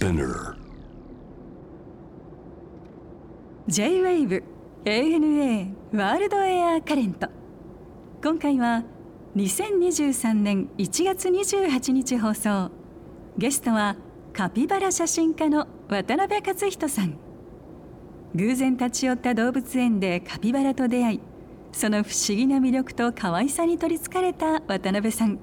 [0.00, 0.56] Spinner.
[3.68, 4.42] J-WAVE
[4.86, 7.28] ANA ワールドエアカレント
[8.24, 8.82] 今回は
[9.36, 12.70] 2023年1月28日放送。
[13.36, 13.94] ゲストは
[14.32, 17.18] カピバラ写真家の渡辺克人さん。
[18.34, 21.20] 偶然立ち寄った動物園でカピバラと出会い
[21.72, 25.38] その不思議な魅力と可愛さに取りつかれた渡辺さん。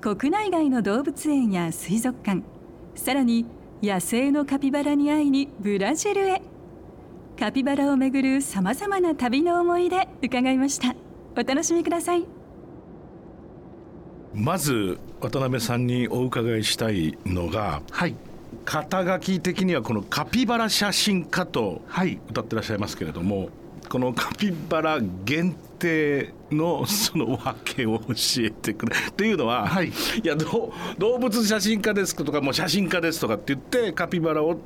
[0.00, 2.44] 国内外の動物園や水族館
[2.94, 3.44] さらに
[3.86, 6.42] 野生のカピバラに会いにブラジルへ。
[7.38, 10.96] カピバラをめぐるさまざまな旅の思い出伺いました。
[11.36, 12.26] お楽しみください。
[14.34, 18.16] まず渡辺さんにお伺いしたいのがはい。
[18.64, 22.18] 肩書き的にはこのカピバラ写真家とはい。
[22.28, 23.50] 歌ってらっしゃいますけれども
[23.88, 28.96] このカピバラ限定のその訳を教えてくれ。
[28.96, 34.56] っていうのは、はいやどう動物写真家ですとかもう写真家ですとかって言ってカピバラを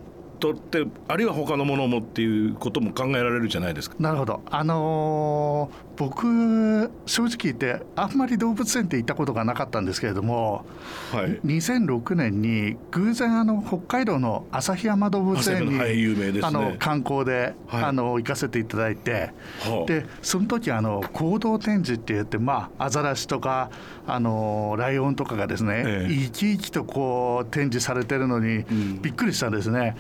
[0.41, 3.96] 撮ってあるいは他のものもっていうことも考えられるじゃないですか。
[4.00, 10.64] なるほどあのー僕正直言ってあんまり動物園って行ったことがなかったんですけれども
[11.12, 11.38] はい。
[11.44, 16.42] 2006年に偶然あの北海道の旭山動物園に、はい有名ですね。
[16.44, 17.84] あの観光で、はい。
[17.84, 19.86] あの行かせていただいて、はあ。
[19.86, 23.70] でその時あの行動展示って言ってまあアザラシとか
[24.06, 26.14] あのライオンとかがですね、ええ。
[26.14, 29.02] 生き生きとこう展示されてるのに、ん。
[29.02, 29.97] びっくりしたんですね。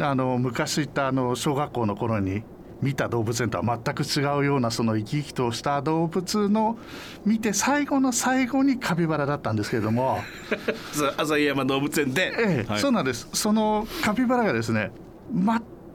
[0.00, 2.42] あの昔行ったあの小学校の頃に
[2.80, 6.78] 見た動物園とは全く違うようなその生き生きとした動物の
[7.24, 10.20] 見て最後の最後にカピバラだったんですけれども、
[11.18, 12.80] 旭山動物園で、ええはい。
[12.80, 13.28] そうなんです。
[13.32, 14.92] そのカピバラがですね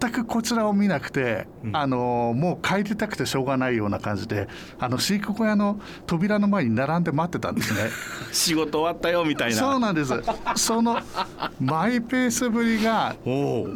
[0.04, 7.90] 全くこちらを見なくて、あのもう帰りたくてしょうがないような感じであの飼育小屋の扉の前に並んで待ってたんですね。
[8.34, 9.56] 仕事終わったよみたいな。
[9.56, 10.14] そうなんです
[10.56, 10.98] その
[11.62, 13.16] マイペースぶりが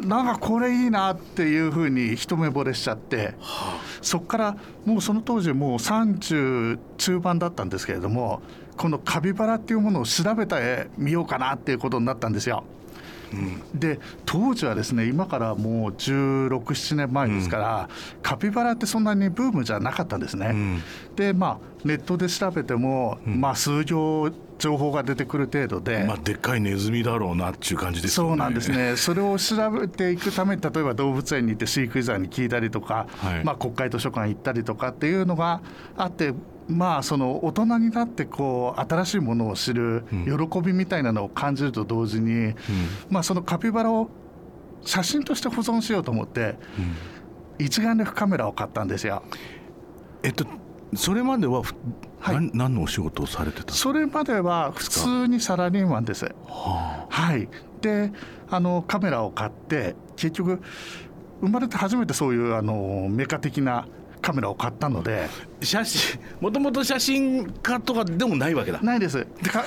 [0.04, 3.34] なんかこれいいなっていうふうに一目惚れしちゃって
[4.02, 8.42] そこからもうその当時もう30中盤だったんですけれども
[8.76, 12.64] このカピバラっていうものを調べてみようかなっていうことになったんですよ。
[13.74, 17.88] で当時はですね今からもう1617年前ですから、
[18.22, 20.80] カピバラってそんなにブームじゃなかったんですね。
[21.16, 28.30] でまあネットで調べても、まあ数行情報が出てくる程度で、まあでっかいネズミだろうなっていう感じですよね。
[28.30, 33.44] そうなんですね、それを調べていくために、例えば動物園に行って飼育員さんに聞いたりとか、はい。
[33.44, 35.60] まあ、国会図書館行ったりとかっていうのが
[35.96, 36.34] あって、
[36.68, 42.54] まあ、その大人になってこう新しいものを知る喜びみたいなのを感じると同時に、
[43.08, 44.10] まあ、そのカピバラを
[44.82, 46.56] 写真として保存しようと思って、
[47.58, 49.22] 一眼レフカメラを買ったんですよ。
[50.22, 50.46] えっと
[50.94, 51.74] それまではふ、
[52.20, 53.74] はい何のお仕事をされてた。
[53.74, 56.34] それまでは普通にサラリーマンです。
[56.46, 57.48] はい、
[57.80, 58.12] で
[58.50, 60.60] あのカメラを買って結局
[61.40, 63.86] 生まれて初めてそういうあのメカ的な
[64.20, 65.28] カメラを買ったので
[65.62, 68.80] 写真もともと写真家とかでもないわけだ。
[68.80, 69.64] ないですでか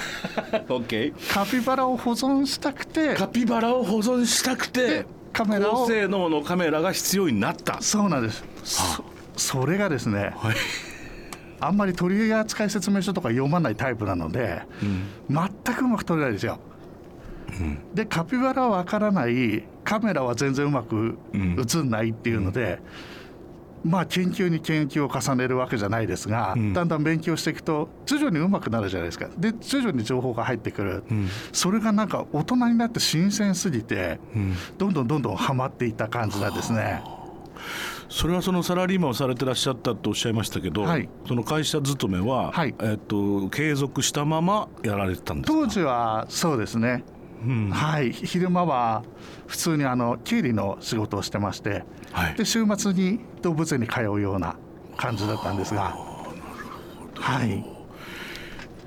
[0.69, 1.33] オッケー。
[1.33, 7.81] カピバラを保存したくてカピバラを保存したくてでカメラを高性能のカメラが必要になった。
[7.81, 9.03] そうなんですそ
[9.37, 10.55] それがですねはい。
[11.63, 14.63] あんまり取扱説明書とか読まないタイプなので、
[15.29, 16.59] 全くうまく撮れないですよ。
[17.93, 21.37] でカピバラは分からないカメラは全然うまく映
[21.81, 22.79] んないっていうので、
[23.83, 29.27] まあ研究に研究を重ねるわけじゃないですが、だんだん勉強していくと徐々にうまくなるじゃないですか。
[29.37, 31.03] で徐々に情報が入ってくる、
[31.51, 34.19] それがなんか大人になって新鮮すぎて、
[34.77, 37.03] どんどんどんどんハマっていった感じなんですね。
[38.09, 41.07] それはそのサラリーマンをされてらっしゃったとおっしゃいましたけど、はい。
[41.25, 42.75] その会社勤めは、はい。
[42.81, 45.59] えっと継続したままやられてたんですか？
[45.59, 47.05] 当時はそうですね、
[47.71, 48.11] はい。
[48.11, 49.03] 昼間は
[49.47, 52.35] 普通にあの経理の仕事をしてまして、はい。
[52.35, 54.55] で週末に動物園に通うような
[54.97, 55.95] 感じだったんですが。
[57.15, 57.65] はい。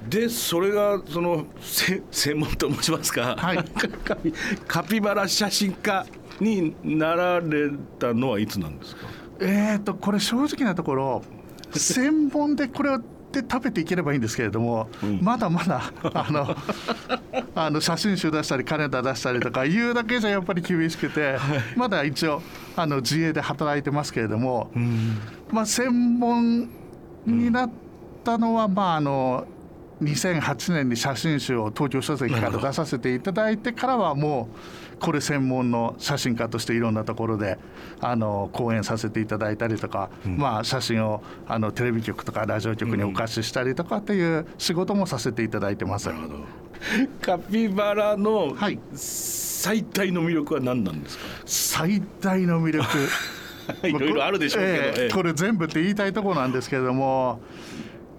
[0.09, 3.57] でそれがそのせ専門と申しますか、はい。
[4.05, 4.33] カ ピ
[4.67, 6.05] カピバラ写真家
[6.41, 9.07] になられたのはいつなんですか？
[9.41, 11.23] えー、とこれ正直なところ
[11.73, 13.01] 専門でこれを
[13.35, 14.89] で食べていければいいんですけれども、
[15.21, 16.57] まだまだ あの
[17.55, 21.39] あの写真集出したりカレンダー出したりとかいうだけじゃやっぱり厳しくて、
[21.77, 22.43] まだ一応
[22.77, 24.71] あの自営で働いてますけれども、
[25.51, 26.69] まあ、専門
[27.27, 27.71] になっ
[28.23, 29.47] たのは、まああの
[30.05, 34.49] 2008年に写真集を東京書籍から出させていただいてからはも
[34.95, 37.59] うこれ専門の写真家としていろんなところで
[38.01, 46.11] あの講演させていただいたりとか、まあ、写真をあのテレビ局とかラジオ局にお貸ししたりとかっていう仕事もさせていただいてます。
[47.21, 52.87] カピバラのはい最大の魅力は何なんですか、最大の魅力。
[53.83, 55.07] いろいろあるでしょうけど、えええ。
[55.07, 57.41] えこれ全部って言いたいところなんですけれども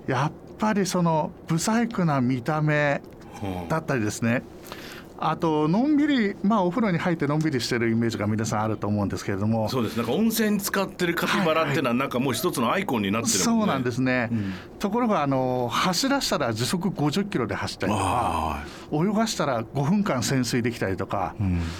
[0.07, 3.01] やっぱりその不細工な見た目
[3.69, 4.43] だったりですね
[5.17, 9.69] あとのんびりまあお風呂に入ってのんびりしてるイメージが皆さんあると思うんですけれども。
[9.69, 13.43] そうですなんか温泉に使ってるカピバラっていうのはなんかもう一つのアイコンになってるね。
[13.43, 14.29] そうなんですね、
[14.79, 21.35] ところがあの走らしたら時速50キロで走ったりとかあ泳がしたら5分間潜水できたりとか、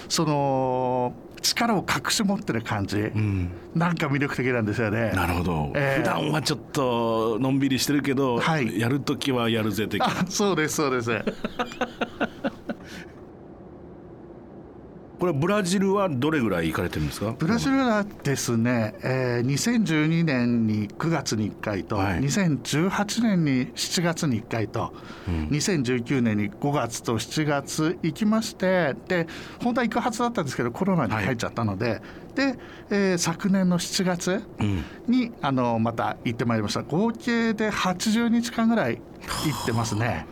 [0.08, 3.50] その力を隠し持ってる感じ、あうん。
[3.74, 5.12] なんか魅力的なんですよね。
[5.14, 6.02] なるほど、ええ。
[6.02, 8.78] 普段はちょっとのんびりしてるけど、はい。
[8.78, 10.06] やるときはやるぜ的な。
[10.06, 11.10] あそうですそうです。
[15.18, 17.34] これブラジルはどれぐらい行かれてるんですか？
[17.38, 22.20] ブラジルはですね、えー2012年に9月に1回と、はい。
[22.20, 24.92] 2018年に7月に1回と、
[25.50, 29.26] 2019年に5月と7月行きましてで
[29.62, 32.02] 本当は行くはずだったんですけどコロナに入っちゃったので、
[32.34, 32.58] で、
[32.90, 34.84] えー昨年の7月うん。
[35.08, 36.82] にあのまた行ってまいりました。
[36.82, 40.26] 合計で80日間ぐらい行ってますね。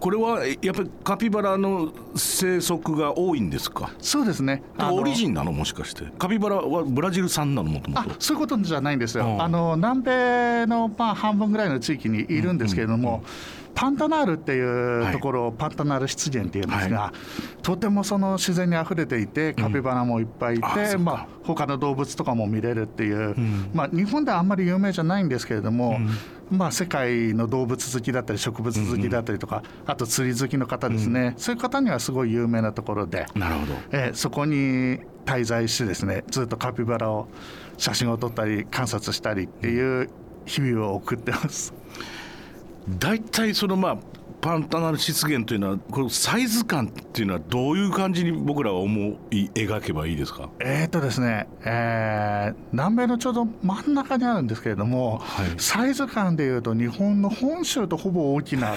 [0.00, 3.90] これはえやっぱりカピバラの生息が多いんですか？
[3.98, 4.62] そうですね。
[4.78, 5.52] オリジンなの？
[5.52, 6.04] もしかして。
[6.18, 7.70] カピバラはブラジル産なの？
[7.70, 9.42] もともあとそういうことじゃないんですよ、うん。
[9.42, 13.22] あの南米のまあ半分ぐらいの地域にいるんですけれども、
[13.78, 17.12] パンタナールっていうところをパンタナール湿原っていうんですが、
[17.62, 20.98] とてもその自然にあふれていてカピバラもいっぱいいて、うか。
[20.98, 23.70] まあ、他の動物とかも見れるっていう、ん。
[23.72, 26.00] まあ、日本ではあんまり有名じゃないんですけれども、
[26.50, 33.26] まあ、世界の動物好きだったり植物好きだったりとか、あと釣り好きの方ですね、そういう方にはすごい有名なところで。
[33.36, 33.74] なるほど。
[33.92, 37.28] えーそこに滞在してですねずっとカピバラを
[37.76, 40.08] 写真を撮ったり観察したりっていう
[40.46, 41.74] 日々を送ってます。
[42.98, 43.98] 大体そのまあ
[44.40, 50.48] パンタナル湿原というのはこのサイズ感っていうのはどういう感じに僕らは思い描けばいいですか？
[50.60, 55.46] えーとですね、えー南米のちょうど真ん中にあるんですけれども、はい。
[55.58, 58.76] サイズ感でいうと日本の本州とほぼ大きな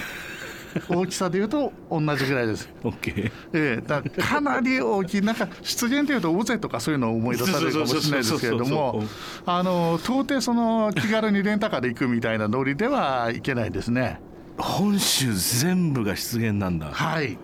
[0.88, 2.68] 大きさでいうと同じぐらいです。
[2.82, 9.02] OK ええだかなり大きい、なんか湿原というと尾瀬とかそういうのを思い出されるかもしれないですけれども
[9.46, 14.20] あの到底その気軽にレンタカーで行くみたいなノリではいけないですね。
[14.58, 17.38] 本州全部が湿原なんだはい、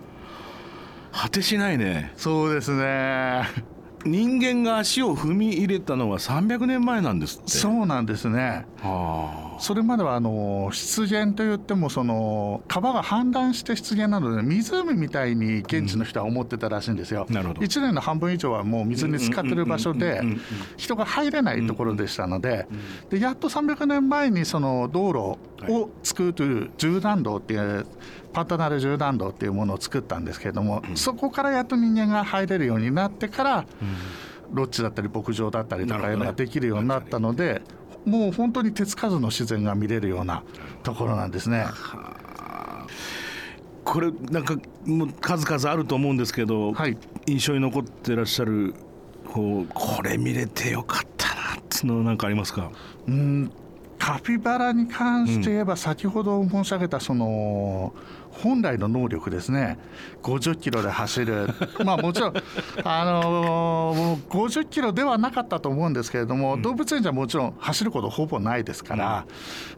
[1.11, 3.43] 果てしないねそうですね。
[4.05, 8.65] 人間が足を踏み入れたのは300年前なんですってそうなんですね。
[8.81, 17.25] はそれまではあの湿原といってもその川が氾濫して湿原なので湖みたいに現地の人は思ってたらしいんですよ。
[17.29, 17.61] なるほど。
[17.61, 20.39] 1年の半分以上はもう水に浸かってる場所でうんうんうんうんうん。
[20.77, 22.67] 人が入れないところでしたので
[23.09, 27.85] でやっと300年前にその道路を作るという縦断道っていう
[28.33, 33.65] パンタナル縦断道っていうものを作ったんですけれども、そこからやっと人間が入れるようになってから、
[34.51, 37.61] ロッジだったり牧場だったりとかいうのができるようになったので、
[38.05, 40.43] もう本当に手つかずの自然が見れるような
[40.83, 41.65] ところなんですね。
[41.67, 42.85] あ
[43.83, 44.55] これなんか
[44.85, 46.97] もう数々あると思うんですけど、はい。
[47.25, 48.75] 印象に残ってらっしゃる
[49.33, 52.71] こうこれ見れてよかったなっていうのなんかありますか？
[53.07, 53.51] うん。
[53.97, 57.93] カピバラに関して言えば、先ほど申し上げたその
[58.41, 59.77] 本来の能力ですね、
[60.23, 61.47] 50キロで走る、
[61.85, 62.33] まあもちろん、
[62.83, 69.25] あのー50キロではなかったと思うんですけれども、動物園じゃもちろん走ることほぼないですから、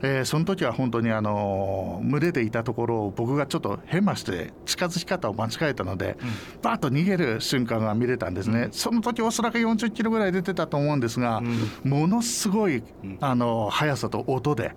[0.02, 6.18] えーその時は本当に、あのー群れでいたところを僕がちょっとヘマして近づき方を間違えたので、
[6.62, 11.42] バーッと逃げる瞬間が見れたんですね、その時おそらく40キロぐらい出てたと思うんですが、
[11.84, 12.84] ものすごい、
[13.20, 14.74] あの速さと音で、音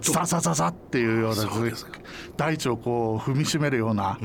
[0.00, 1.44] ザザザザっていうような
[2.36, 4.18] 大地をこう踏みしめるような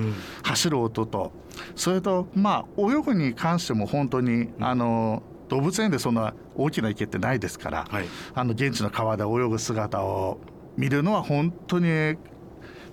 [0.44, 1.32] 走る音と、
[1.76, 8.06] それとまあ泳ぐに関しても本当に、あの動物園でそんな大きな池ってないですから、はい。
[8.34, 10.40] あの現地の川で泳ぐ姿を
[10.78, 12.18] 見るのは本当に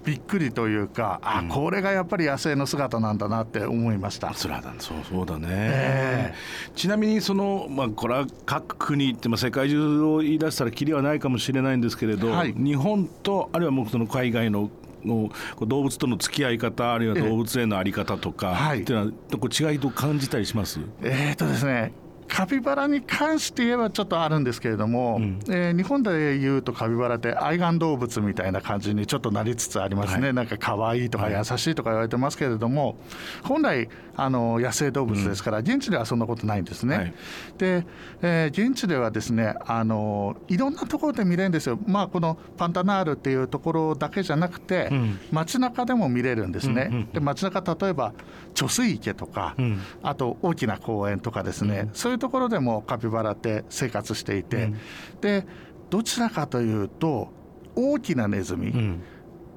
[0.05, 4.35] びっくりというか、あこれがやっぱり野生の姿なんだなって思いました。
[4.35, 6.35] そらだそうそうだね、え
[6.75, 12.53] ちなみにその、まあ、これは各国って、まあ、世界中を言い出したらきりはないかもしれないんですけれど、はい。
[12.55, 14.71] 日本とあるいはもうその海外の
[15.05, 15.31] の
[15.61, 20.81] 動物との付き合い方あるいは動物園のあり方とか、はいっていうのはこう違いと感じたりします？
[21.03, 21.93] えーとですね
[22.29, 32.97] カピバラに関して言えばちょっとあるんですけれども、うん、えー、日本でいうとカピバラって愛玩動物みたいな感じにちょっとなりつつありますね、はい、なんか可愛いとか優しいとか言われてますけれども、はい、
[33.45, 36.97] 本来あの野生動物ですから、現地ではそんなことないんですね。
[36.97, 37.15] はい、
[37.59, 37.87] で、
[38.23, 46.89] えー、現地ではですねあのいろんなところで見れるんですよ、まあ、このパンタナールっていうところだけじゃなくて、うん、街中でも見れるんですね。
[46.91, 48.13] うんうんうん、で街中例えば
[48.55, 54.73] 貯水池とか、うん、あと大きな公園とかですね、うん、いうところでもカピバラって生活していて、
[55.21, 55.47] で
[55.91, 57.29] どちらかというと
[57.77, 59.01] 大きなネズミ、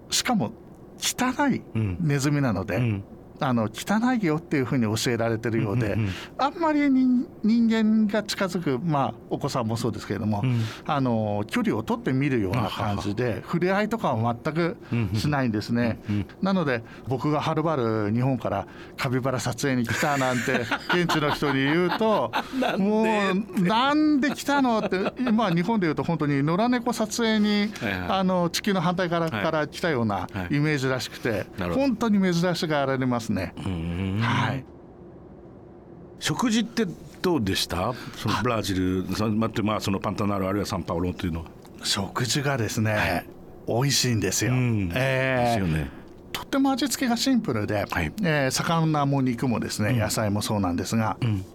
[0.10, 0.52] しかも
[1.00, 3.02] 汚いネズミなので、
[3.40, 7.28] あの汚いよっていうふうに教えられてるようで、うんうんうん、あんまり人
[7.70, 14.78] 間が近づく、まあ、お子さんもそうですけれども、うん、あの距離を取って見るような感じで触れ合いとかは全く
[15.16, 16.00] しないんですね。
[16.10, 18.68] うんうん、なので僕がはるばる日本から
[18.98, 20.62] カピバラ撮影に来たなんて
[20.94, 22.32] 現地の人に言うと
[22.78, 23.04] も
[23.58, 33.27] うなんで来たのって今日本でいうと本当に野良猫撮影に、はいはい、あの地球の反対から,、から来たようなイメージらしくて、はい、本当に珍しがられます。
[33.32, 33.54] ね。
[34.22, 34.64] はい。
[36.20, 36.86] 食事って
[37.22, 37.94] どうでした？
[38.16, 39.06] そのブラジル
[39.36, 41.42] まってまあそのパンタナールあるいはサンパウロというの。
[41.42, 41.48] は
[41.84, 43.26] 食事がですね、はい、
[43.68, 44.52] 美味しいんですよ。
[44.52, 45.92] うん、えー、ですよね。
[46.32, 51.46] とっても味付けがシンプルで、はい、えー、魚も肉もですね、うん、野菜もそうなんですが、うん、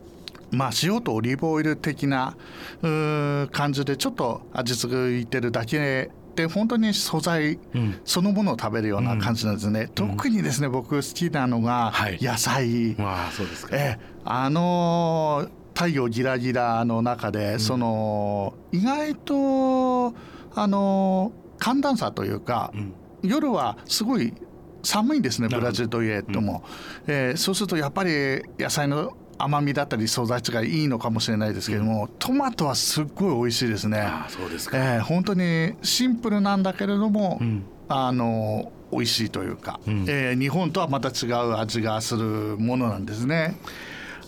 [0.50, 2.36] まあ、塩とオリーブオイル的な
[2.80, 7.58] 感じでちょっと味付いてるだけって本当に素材
[8.04, 20.14] そのものを食べるような感じなんですね、うん、特にですね僕好きなのが野菜、はい、あそうですか、えあの太陽ギラギラの中で、うん、その意外と
[20.54, 24.34] あの寒暖差というか、うん、夜はすごい
[24.82, 26.64] 寒いんですねブラジルといえども、
[27.06, 33.98] うん、えー、そうするとやっぱり野菜の甘みだったり素材値がいいのかもしれないですけども、うん、トマトはすっごい美味しいですね。
[34.00, 43.56] あそうですか、えー、本当にシンプルなんだけれども、うん、あの美味しいというか、うん、えー、日本とはまた違う味がするものなんですね。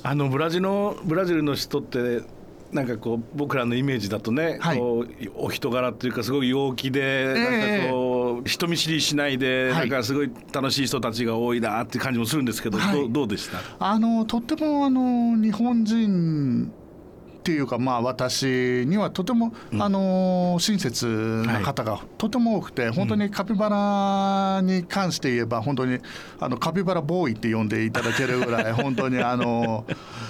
[0.03, 2.23] あのブラジルのブラジルの人って
[2.73, 8.14] なんかこう僕らのイメージだとね、はい、こうお人柄というかすごい陽気で、なんかこう
[8.45, 13.59] 人見知りしないで、なんかすごい楽しい人たちが多いなって感じもするんですけど、はい、どうでした？
[13.79, 16.73] あのとってもあの日本人
[17.39, 18.47] っていうかまあ私
[18.87, 21.07] にはとても、うん、あの親切
[21.47, 25.99] な方がとても多くて、はい、本当にカピバラに関して言えば本当に
[26.41, 29.85] あのカピバラボーイって呼んでいただけるぐらい 本当にあの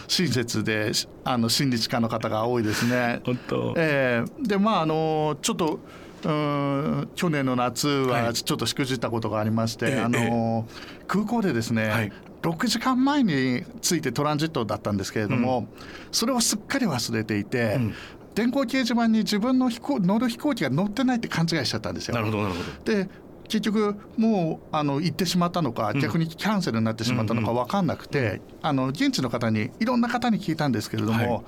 [0.09, 0.91] 親切で
[1.23, 3.21] あの親日家の方が多いですね。
[3.25, 3.75] 本当。
[3.77, 5.79] えー、でまああのちょっと
[6.25, 10.67] うん去年の夏はちょっとしくじったことがありまして、はい、あの
[11.07, 12.13] 空港でですね、はい、
[12.43, 15.69] 6時間前に着いてトランジットだったんですけれども、うん、
[16.13, 17.95] それをすっかり忘れていて、うん、
[18.35, 22.15] 電光掲示板に自分の飛行乗る飛行機が乗ってないって勘違いしちゃったんですよ。
[22.15, 22.93] なるほどなるほど。
[22.93, 23.09] で
[23.49, 31.45] 結局もうあの行ってしまったのか、逆にキャンセルになってしまったのか分かんなくて、あの現地の方にいろんな方に聞いたんですけれども、はい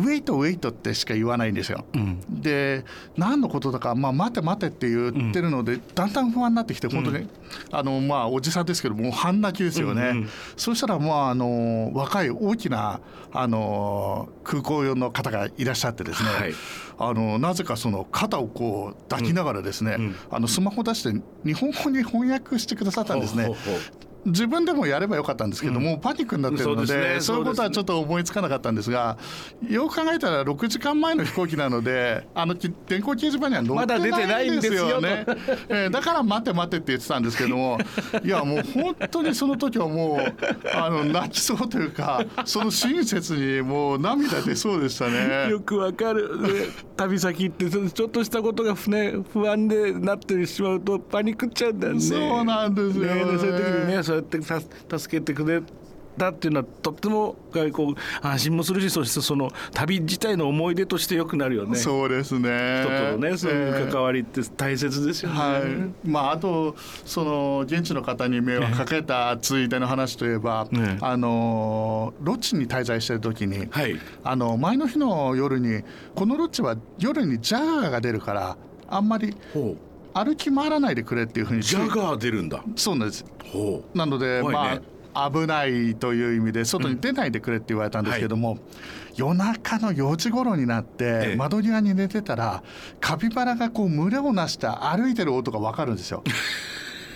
[0.00, 1.84] ウェイトウェイトってしか言わないんですよ。
[1.94, 2.84] うん、で
[3.16, 7.28] 何のことだか、まあ、待て待てって言ってるので、うん、だんだん不安になってきて本当に、うん、
[7.70, 10.02] あのまあおじさんですけどもう半泣きですよね。
[10.02, 13.00] うんうん、そうしたらまああの若い大きな
[13.32, 16.54] あの空港用の方がいらっしゃってですね、はい、
[16.98, 19.96] あのなぜかその肩をこう抱きながらですね、
[20.30, 23.46] あのスマホ出して日本語に翻訳してくださったんですね。
[23.46, 29.16] ほうほうほう自分でもやればよかったんですけども、うん、パニックになってるので、ね、そういうことはちょっと思いつかなかったんですが
[29.68, 35.34] よく考えたら6時間前の飛行機なので あの電光掲示板には載ってないんですよね、ま、
[35.68, 37.78] えー、だから待て待てって言ってたんですけども
[38.24, 45.50] いやもう本当にその時はもうあの泣きそうというかその親切にもう涙出そうでしたね。
[45.50, 46.30] よくわかる、
[46.96, 52.00] 旅先ってちょっとしたことが不,、ね、不安でなってしまうとパニックっちゃうんだよね。
[52.00, 55.62] そうなんですよ、ね、そうやって助けてくれ
[56.18, 57.36] たっていうのはとっても
[57.72, 61.76] こう安心もするしそしてその旅自体の思い出としてよくなるよね。
[61.76, 62.82] そうですね。
[62.84, 66.08] 人とのねそういう関わりって大切ですよね、はい。
[66.08, 66.74] まあ、あと
[67.04, 75.82] その現地の方に迷惑かけたついでの話といえば、ね、あのロッジに滞在してる時に、はい、あの前の日の夜に
[76.16, 78.56] このロッジは夜にジャガーが出るから
[78.88, 79.36] あんまり
[80.14, 82.62] 歩き回らないでくれっていうふうにジャガー出るんだ。
[82.76, 83.24] そうなんです。
[83.94, 84.80] なので、ね、まあ
[85.30, 88.62] 危ないという意味で外に出ないでくれって言われたんですけども、うんはい、
[89.16, 92.62] 夜中の4時頃になって窓際に寝てたら
[93.00, 96.22] カピバラがこう群れをなして歩いてる音が分かるんですよ。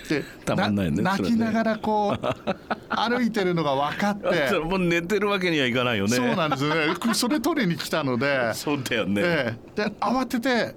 [0.09, 2.19] でたまんないね泣きながららこう
[2.95, 4.59] 歩いてるのが分かって。
[4.59, 6.17] もう寝てるわけにはいかないよね。
[6.17, 6.95] そうなんですよね。
[7.15, 8.53] それ取りに来たので。
[8.53, 9.89] そうだよね、ええ。
[9.89, 10.75] で慌てて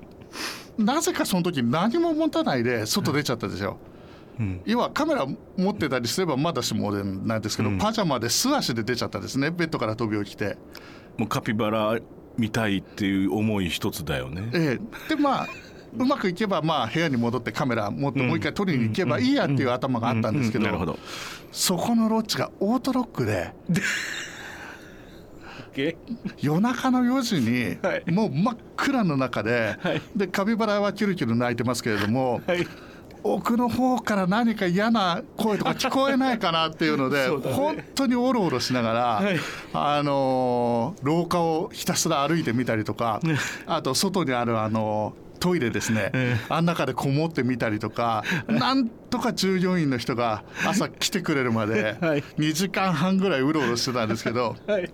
[0.78, 3.78] なぜかその時何も持たないで外出ちゃったでしょ、
[4.66, 5.26] 要はカメラ
[5.58, 9.52] 持ってたりすればまだしもなんですけど、パジャマで素足で出ちゃったですね。
[9.52, 10.58] ベッドから飛び起きて、
[11.18, 12.00] もうカピバラ
[12.38, 14.50] 見たいっていう思い一つだよね。
[14.54, 15.16] ええ。
[15.16, 15.48] でまあ
[15.98, 20.98] うまくいけばまあ部屋に戻ってカメラ持ってもう一回撮りに行けばいいやっていう頭があったんですけど。
[21.52, 23.54] そこのロッジがオートロックで
[26.42, 28.12] 夜中の4時にはい。
[28.12, 30.02] もう真っ暗の中ではい。
[30.16, 32.68] でカピバラはキュルキュル鳴いてますけれどもはい。
[33.24, 37.52] 奥の方から何か嫌な声とか聞こえないかなっていうので ね。
[37.52, 39.40] 本当におろおろしながら、はい。
[39.74, 43.20] あのー廊下をひたすら歩いてみたりとか
[43.66, 52.24] あと外にあるあのートイレですね、えあん中でこもってみたりとかなんとか従業員の人が朝来てくれるまではい。
[52.40, 54.90] 2時間半ぐらいうろうろしてたんですけどはい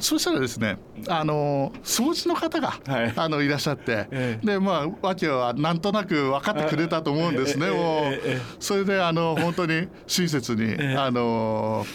[0.00, 3.12] そしたらですね、あの掃除の方が、はい。
[3.14, 4.46] あのいらっしゃって、ええ。
[4.46, 11.86] でまあ訳はなんとなく分かってくれたと思うんですね、あえそれであの本当に親切に、えあの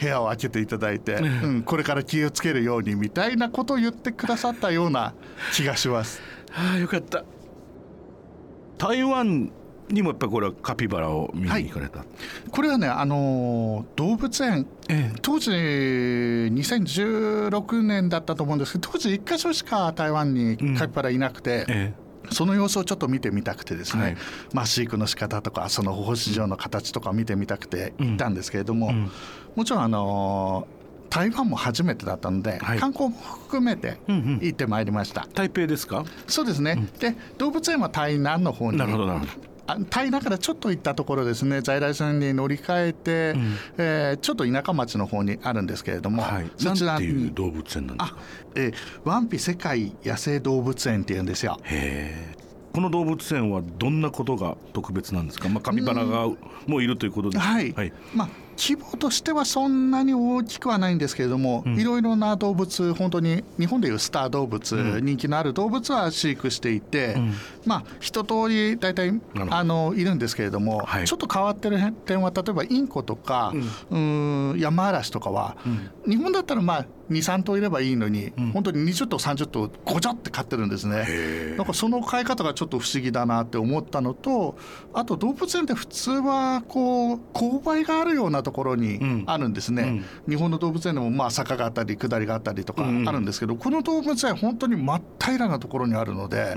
[0.00, 5.12] 部屋を開けていただいて、うん、これから気をつけるようにみたいなことを言ってくださったような
[5.52, 6.22] 気がします。
[6.54, 7.24] ああよかった。
[8.78, 9.52] 台湾
[9.90, 12.04] にもやっぱりこれはカピバラを見に行かれた、
[12.50, 14.66] これはね、あの動物園。
[14.88, 18.72] え当時2016年だったと思うんです。
[18.72, 21.94] けど当時1箇所しか台湾にカピバラいなくて、え
[22.30, 24.16] その様子をちょっと見てみたくてですね、はい。
[24.52, 29.10] まあ、飼育の仕方とかその保護市場の形とか見てみたくて行ったんですけれども、ん。
[29.56, 30.68] もちろんあの
[31.08, 32.78] 台湾も初めてだったので、はい。
[32.78, 34.38] 観光も含めてうんうん。
[34.42, 36.04] 行ってまいりました、台北ですか？
[36.28, 39.32] そうですね、で動物園は台南の方になるほどなるほど
[39.72, 41.60] あ台南からちょっと行ったところですね。
[41.60, 43.56] 在来線に乗り換えて、ん。
[43.78, 46.50] えーちょっと田舎町の方にあるんですけれども、はい。
[46.56, 48.18] そちらなんていうに動物園なんですあか、
[48.56, 48.74] えー、
[49.04, 51.58] ワンピ世界野生動物園っていうんですよ。
[51.64, 56.28] へえこの動物園はどんなことが特別なんですか、まあ、カピバラが
[56.66, 57.92] もういるということで、はい、はい。
[58.14, 58.28] まあ
[58.60, 67.16] 規模としてはそんなに大きくはないんですけれども、いろいろな動物本当に日本でいうスター動物、人気のある動物は飼育していて、
[67.64, 71.06] まあ一通り大体あのいるんですけれども、はい。
[71.06, 73.52] ちょっと変わってる点は例えばインコとか、
[73.90, 75.56] うーん、ヤマアラシとかは、
[76.06, 81.56] 日本だったらまあ23頭いればいいのに、本当に20頭30頭ごちゃって飼ってるんですね。
[81.56, 84.56] なんかその飼い方がちょっと不思議だなって思ったのと
[84.92, 89.24] あと動物園って普通はこう勾配があるようなところにん。
[89.26, 96.56] あるんですね、日本の動物園でもまあ坂があったり下りがあったりとかうんあるんですけど、この動物園本当に真っ平らなところにあるので、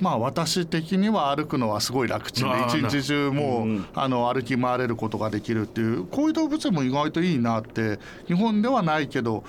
[0.00, 9.44] まあ私的には歩くのはすごい楽ちんで一日中もう、うんあの歩き回れることができるっていうこういう動物園も意外といいなって日本ではないけど、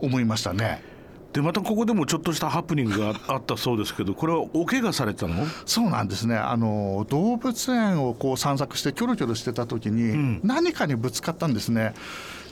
[0.00, 0.82] 思いましたね。
[1.38, 5.46] でまたここでもちょっとしたハプニングがあったそうですけどこれはお怪我されてたの？
[5.66, 6.34] そうなんですね。
[6.34, 10.40] あの動物園をこう散策してキョロキョロしてた時に、ん。
[10.42, 11.94] 何かにぶつかったんですね。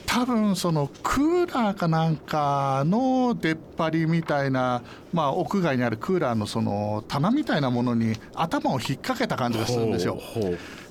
[0.05, 10.21] 多分そのクーラーかなんかの出っ張りみたいな、まあ、屋外にあるクーラーのその棚みたいなものに頭を引っ掛けた感じがするんですよ。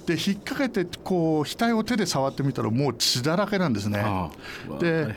[0.04, 4.04] で引っ掛けてこう額を手で触ってみたらもう血だらけなんですね。
[4.80, 5.14] で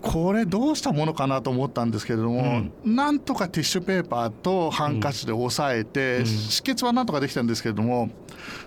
[0.00, 8.10] これどうしたものかなと思ったんですけれども、なんとかティッシュペーパーとハンカチで押さえて、止血はなんとかできたんですけれども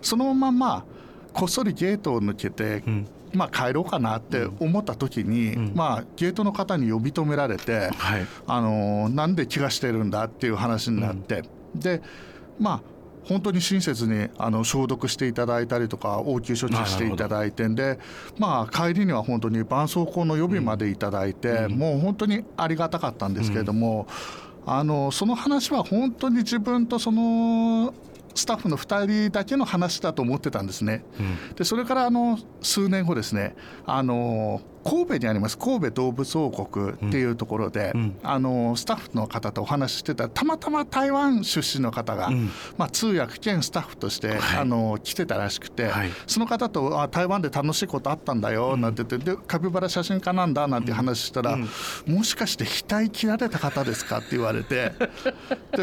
[0.02, 0.84] そのまま
[1.34, 2.84] こっそりゲートを抜けて、
[3.34, 8.28] まあ、帰ろうかなって思った時に、まあ、ゲートの方に呼び止められて、はい。
[8.46, 12.02] あのーなんで怪我してるんだっていう話になって、で
[12.60, 12.82] まあ
[13.26, 18.00] 本当に親切にあの消毒していただいたりとか応急処置していただいてんで
[18.38, 24.08] まあ帰りには本当に絆創膏の予備までいただいて、もう本当にありがたかったんですけれども、
[24.66, 27.94] あのその話は本当に自分とその
[28.36, 31.04] スタッフの2人だけの話だと思ってたんですね。
[31.56, 33.56] でそれからあの数年後ですね
[33.86, 42.32] あの神戸にあります神戸動物王国っていうところで、あのスタッフの方とお話ししてたらたまたま台湾出身の方が、
[42.78, 46.10] まあ、通訳兼スタッフとして、あの来てたらしくて、はい。
[46.28, 51.58] その方とあ台湾で楽しいことあったんだよなんて言って、でカピバラ写真家なんだなんて話したら、
[52.06, 54.92] もしかして額切られた方ですかって言われて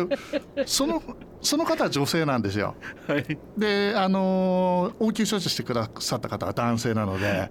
[0.57, 1.03] でその
[1.41, 2.75] その方は女性なんですよ。
[3.07, 3.39] はい。
[3.57, 7.51] であの応急処置してくださった方は男性なので、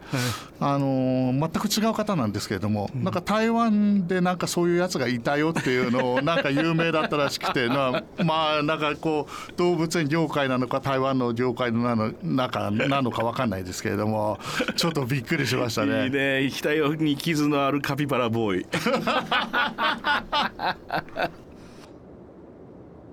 [0.60, 14.40] あの全く違う方なんですけれども、なんか台湾でなんかそういうやつがいたよっていうのをなんか有名だったらしくて なまあなんかこう動物園業界なのか台湾の業界なの中なのか分かんないですけれども
[14.76, 16.06] ちょっとびっくりしましたね。
[16.06, 16.44] いいね。
[16.44, 18.66] 行きたいように傷のあるカピバラボーイ。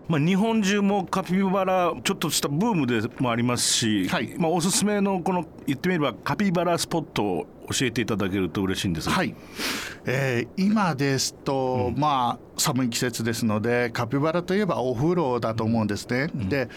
[0.09, 9.09] まあ、日本中もカピバラちょっとしたブームでもありますし、はい、まあ、おすすめのこの言ってみればカピバラスポットを教えていただけると嬉しいんです。
[9.09, 9.35] はい、
[10.05, 16.31] えー、今ですと、うん、まあ寒い季節ですのでカピバラといえばお風呂だと思うんですね。
[16.35, 16.69] うん、で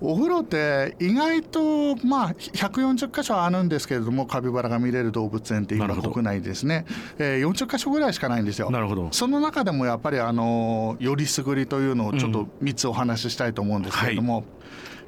[0.00, 6.86] お風呂って意外とまあ140箇所あるんですけれどもカピバラが見れる動物園って今国内ですね、
[7.18, 8.70] えー、40箇所ぐらいしかないんですよ。
[8.70, 9.08] なるほど。
[9.12, 14.60] その中でもやっぱりあのよりすぐりというのをちょっと3つお話ししたいと思うんですけれども、うんはい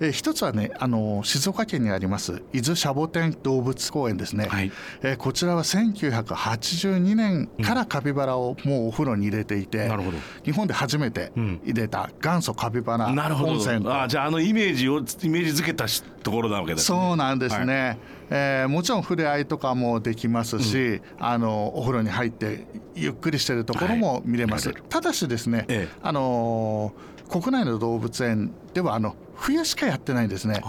[0.02, 10.12] えー、一つはねあの静岡県にあります伊豆シャボテン動物公園ですね、はい、えー、こちらは1982年からカピバラをもうお風呂に入れていて、うん、
[10.44, 13.86] 日本で初めて入れた元祖カピバラ温泉。
[13.88, 15.86] あじゃああのイメージをイメージづけた
[16.22, 17.98] ところなわけです、ね、そうなんですね、はい、
[18.30, 26.92] えー、もちろん触れ合いとかもできますし、うん、あのお風呂に入ってゆっくりしてるところも見れます、はい、ただしですね、ええ、あの
[27.28, 30.62] 国内の動物園ではあの冬しかやってないんですね。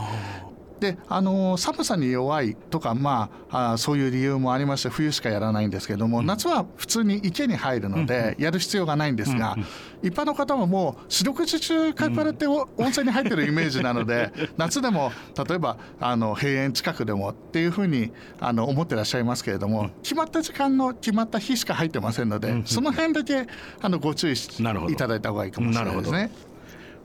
[0.84, 9.66] であの寒さに弱いとか、まあ、あそういう理由もありまして冬しかやらないんですけども、うん、夏は普通に池に入るので、やる必要がないんですが、うん、
[10.08, 15.14] 一般の方ももう四六時中カピバラって温泉に入ってるイメージなので 夏でも
[15.48, 23.48] 例えばあの閉園近くでもっていうふうにあの思ってらっしゃいますけれども決まった時間の決まった日しか入ってませんので、その辺だけ
[23.82, 26.30] あのご注意いただいた方がいいかもしれないですね。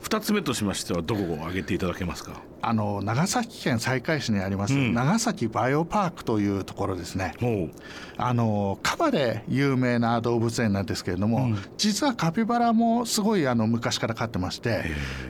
[0.03, 2.41] 2つ目としましてはどこを挙げていただけますか？
[2.61, 7.33] あの長崎県西海市にあります、うん、長崎バイオパークというところですね。
[8.21, 14.83] あのカバで有名な動物園なんですけれども、うん、実はカピバラもすごいあの昔から飼ってまして、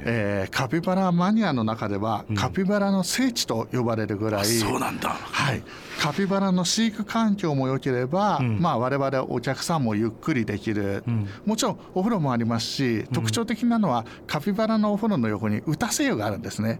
[0.05, 5.61] えー、カピバラマニアの中では、カピバラの聖地と呼ばれるぐらい、そうなんだ、はい、
[5.99, 16.79] カピバラの飼育環境も良ければ、うん、まあ我々お客さんもゆっくりできる、うん、もちろんお風呂もありますし特徴的なのは、カピバラのお風呂の横に打たせ湯があるんですね。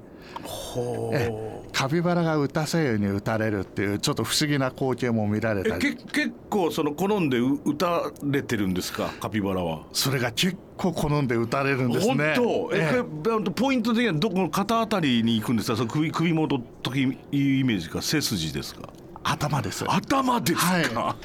[1.13, 1.31] え
[1.71, 5.95] カピバラが打たせ湯に打たれるっていうちょっと不思議な光景も見られたり。
[5.95, 9.09] 結構その好んで打たれてるんですか？
[9.19, 9.83] カピバラは。
[9.93, 12.35] それが結構好んで打たれるんですね。
[12.35, 12.75] 本当？
[12.75, 13.03] え
[13.47, 15.77] えポイント的にはどこの肩あたりに行くんですか？
[15.77, 18.01] その首首元時いうイメージか？
[18.01, 18.89] 背筋ですか？
[19.23, 19.85] 頭です。
[19.87, 21.15] 頭ですか、はい、だか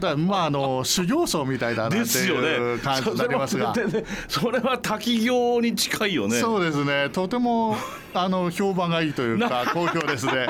[0.00, 6.40] らまああの 修行僧みたいだなっていう感じになりますが、ね、それは滝行に近いよね。
[6.40, 7.08] そうですね。
[7.10, 7.76] とても
[8.14, 10.46] あの評判がいいというか 好評ですね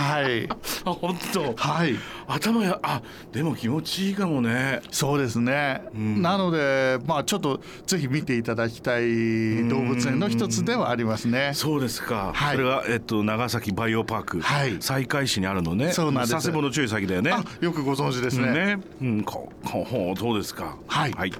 [0.00, 0.48] はい。
[0.84, 1.54] あ本当。
[1.54, 1.94] はい。
[2.26, 4.80] 頭やあでも気持ちいいかもね。
[4.92, 11.50] そうですね、うん、なのでまあちょっとぜひ見ていただきたい動物園の一つではありますね。
[11.54, 15.92] そうですか、はい、それが、えっと、長崎バイオパーク、はい、西海市にあるのね。
[15.92, 16.32] そうなんです。
[16.34, 17.32] 佐世保の注意先だよね。
[17.60, 18.78] よくご存知ですね,、ね。
[19.02, 20.76] うん、ここそうですか？
[20.86, 21.32] はい、はい、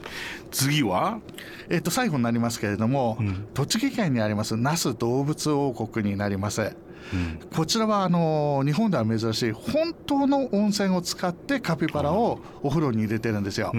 [0.51, 1.21] 次は？
[1.69, 6.75] えっと最後になりますけれども、うん、栃木県にあります那須動物王国になります
[7.55, 13.73] こちらはあの日本では珍しい本当の温泉を使ってカピバラをお風呂に入れてるんですよ。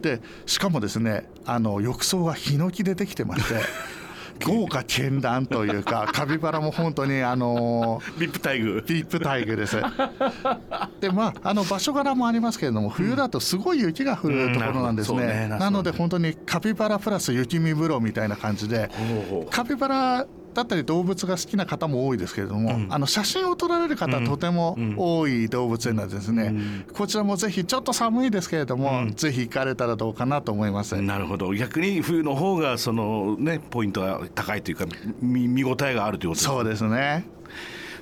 [0.00, 3.60] でしかもですねあの浴槽はヒノキでできてまして。
[4.44, 8.84] 豪華絢爛というか カピバラも本当にあのビップ待遇。
[8.86, 9.76] ビップ待遇です。
[11.00, 15.18] でまああの場所柄もありますけれども冬だとすごい雪が降るところなんですね。
[15.18, 15.28] うん。
[15.28, 18.90] ね、なので本当にカピバラプラス雪見風呂みたいな感じで
[19.50, 31.00] カピバラだったり動物が好きな方も多いですけれども、うん、あの写真を撮られる方、とても多い動物園なんですね、うん、こちらもぜひちょっと寒いですけれども、ぜひ行かれたらどうかなと思います。
[31.00, 31.52] なるほど。
[31.54, 34.86] 逆に冬の方がそのねポイントが高いというか
[35.20, 36.54] 見見応えがあるということですね。
[36.54, 37.24] そうですね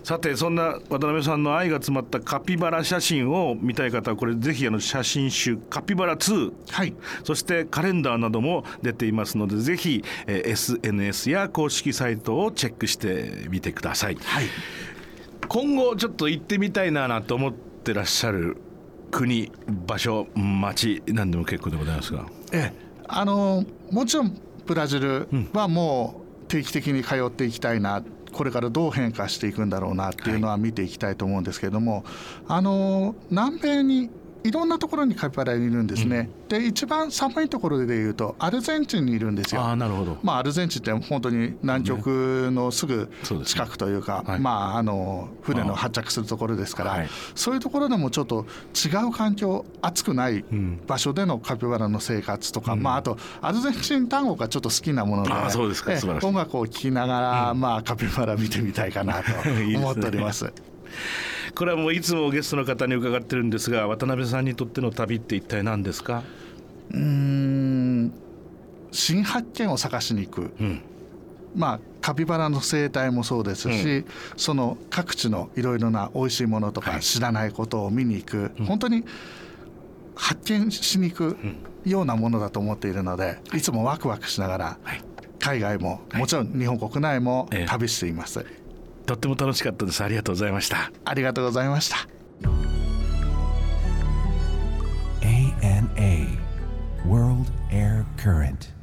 [0.06, 14.44] さてそんな渡辺さんの愛が詰まったカピバラ写真を見たい方はこれぜひあの写真集「カピバラ2」はい、そしてカレンダーなども出ていますのでぜひ、えー、SNS や公式サイトをチェックしてみてください、はい、
[15.48, 18.58] 今後ちょっと行ってみたいなと思ってらっしゃる
[19.10, 19.50] 国
[19.88, 22.26] 場所町何でも結構でございますが。
[22.52, 22.86] ええ。
[23.08, 28.04] あのもちろんブラジルはもう定期的に通っていきたいな、
[28.37, 32.05] これからどう変化していくんだろうなっていうのは見ていきたいと思うんですけれども、
[32.46, 34.11] はい、あの南米に
[34.44, 39.62] いろんなところにカピバラいるんですね、うん、で一番寒いところでいうとアルゼンチンにいるんですよ。
[39.62, 43.11] あなるほど、まあ、アルゼンチンって本当に南極のすぐ
[43.44, 50.44] 近くというか、ねはい、まあ、あの船の発着するところですから、はい、そういうところでもちょっと違う環境暑くない
[50.87, 55.92] 場所でのカピバラの生活とか、うん、まあ、あとアルゼンチン単語がちょっと好きなものであそうですか。
[56.22, 59.33] 音楽を聴きながら、うん、まあ、カピバラ見てみたいかなと
[59.77, 60.44] 思っております。
[60.44, 60.51] いい
[61.56, 66.22] これはもういつもゲストの方に伺ってるんですが渡辺さんにとっての旅って一体何ですか？
[66.92, 68.12] うん。
[68.92, 70.82] 新発見を探しに行く、うん、
[71.54, 79.04] まあカピバラの生態もそうですし、うん、その各地のいろいろな美味しいものとか知らないことを見に行く、はい、本当に
[80.14, 81.36] 発見しに行く
[81.84, 83.60] ようなものだと思っているので、い。
[83.62, 84.78] つもワクワクしながら、
[85.38, 88.40] 海外ももちろん日本国内も旅しています。
[88.40, 88.65] ええ
[89.06, 90.02] とっても楽しかったです。
[90.02, 90.90] ありがとうございました。
[91.04, 91.96] ありがとうございました。
[95.22, 96.38] ANA
[97.06, 98.75] World Air Current